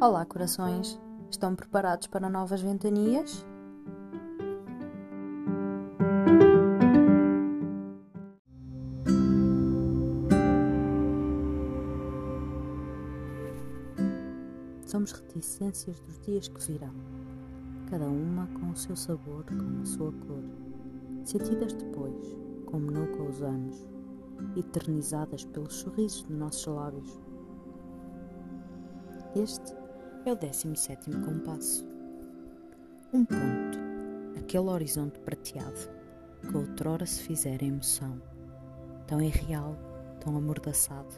Olá, 0.00 0.24
corações! 0.24 0.96
Estão 1.28 1.56
preparados 1.56 2.06
para 2.06 2.30
novas 2.30 2.60
ventanias? 2.62 3.44
Somos 14.86 15.10
reticências 15.10 15.98
dos 15.98 16.20
dias 16.20 16.46
que 16.46 16.60
virão, 16.70 16.94
cada 17.90 18.06
uma 18.06 18.46
com 18.60 18.70
o 18.70 18.76
seu 18.76 18.94
sabor, 18.94 19.44
com 19.46 19.82
a 19.82 19.84
sua 19.84 20.12
cor, 20.12 20.44
sentidas 21.24 21.72
depois, 21.72 22.36
como 22.66 22.88
nunca 22.88 23.20
os 23.20 23.42
anos, 23.42 23.84
eternizadas 24.56 25.44
pelos 25.44 25.74
sorrisos 25.74 26.24
de 26.24 26.34
nossos 26.34 26.66
lábios. 26.72 27.20
Este 29.34 29.77
é 30.28 30.32
o 30.32 30.36
17 30.36 31.10
compasso. 31.24 31.88
Um 33.14 33.24
ponto, 33.24 33.78
aquele 34.38 34.68
horizonte 34.68 35.18
prateado 35.20 35.88
que 36.42 36.54
outrora 36.54 37.06
se 37.06 37.22
fizera 37.22 37.64
emoção, 37.64 38.20
tão 39.06 39.22
irreal, 39.22 39.74
tão 40.20 40.36
amordaçado. 40.36 41.14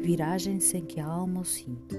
Viragem 0.00 0.58
sem 0.58 0.86
que 0.86 1.00
a 1.00 1.06
alma 1.06 1.42
o 1.42 1.44
sinta, 1.44 1.96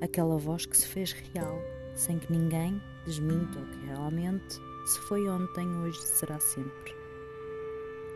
aquela 0.00 0.38
voz 0.38 0.64
que 0.64 0.76
se 0.76 0.86
fez 0.86 1.12
real, 1.12 1.58
sem 1.94 2.18
que 2.18 2.32
ninguém 2.32 2.80
desminta 3.04 3.58
o 3.58 3.66
que 3.66 3.84
realmente 3.84 4.58
se 4.86 4.98
foi 5.08 5.28
ontem, 5.28 5.68
hoje 5.76 6.00
será 6.00 6.40
sempre. 6.40 6.96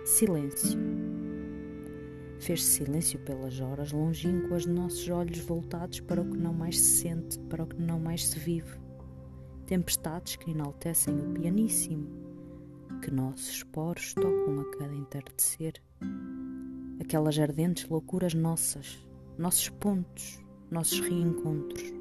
Silêncio 0.07 0.79
Fez-se 2.43 2.85
silêncio 2.85 3.21
pelas 3.21 3.61
horas 3.61 3.93
longínquas 3.93 4.67
nossos 4.67 5.09
olhos 5.09 5.39
voltados 5.39 6.01
para 6.01 6.21
o 6.21 6.29
que 6.29 6.37
não 6.37 6.53
mais 6.53 6.77
se 6.77 7.03
sente, 7.03 7.39
para 7.39 7.63
o 7.63 7.67
que 7.69 7.81
não 7.81 8.01
mais 8.01 8.27
se 8.27 8.37
vive. 8.37 8.81
Tempestades 9.65 10.35
que 10.35 10.51
enaltecem 10.51 11.15
o 11.21 11.35
pianíssimo, 11.35 12.09
que 13.01 13.13
nossos 13.13 13.63
poros 13.63 14.13
tocam 14.15 14.59
a 14.59 14.65
cada 14.77 14.93
entardecer. 14.93 15.75
Aquelas 17.01 17.39
ardentes 17.39 17.89
loucuras 17.89 18.35
nossas, 18.35 19.07
nossos 19.39 19.69
pontos, 19.69 20.41
nossos 20.69 20.99
reencontros 20.99 21.93